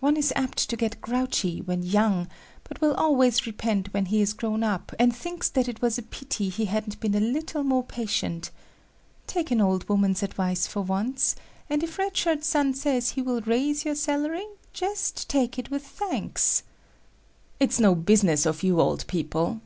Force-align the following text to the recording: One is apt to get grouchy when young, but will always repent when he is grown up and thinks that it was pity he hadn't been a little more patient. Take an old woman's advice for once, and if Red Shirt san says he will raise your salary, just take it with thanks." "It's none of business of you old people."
One 0.00 0.16
is 0.16 0.32
apt 0.34 0.68
to 0.68 0.76
get 0.76 1.00
grouchy 1.00 1.60
when 1.60 1.84
young, 1.84 2.26
but 2.64 2.80
will 2.80 2.92
always 2.94 3.46
repent 3.46 3.94
when 3.94 4.06
he 4.06 4.20
is 4.20 4.32
grown 4.32 4.64
up 4.64 4.90
and 4.98 5.14
thinks 5.14 5.48
that 5.50 5.68
it 5.68 5.80
was 5.80 6.00
pity 6.10 6.48
he 6.48 6.64
hadn't 6.64 6.98
been 6.98 7.14
a 7.14 7.20
little 7.20 7.62
more 7.62 7.84
patient. 7.84 8.50
Take 9.28 9.52
an 9.52 9.60
old 9.60 9.88
woman's 9.88 10.24
advice 10.24 10.66
for 10.66 10.80
once, 10.82 11.36
and 11.68 11.84
if 11.84 12.00
Red 12.00 12.16
Shirt 12.16 12.42
san 12.42 12.74
says 12.74 13.10
he 13.10 13.22
will 13.22 13.42
raise 13.42 13.84
your 13.84 13.94
salary, 13.94 14.44
just 14.72 15.28
take 15.28 15.56
it 15.56 15.70
with 15.70 15.84
thanks." 15.86 16.64
"It's 17.60 17.78
none 17.78 17.92
of 17.92 18.04
business 18.04 18.46
of 18.46 18.64
you 18.64 18.80
old 18.80 19.06
people." 19.06 19.60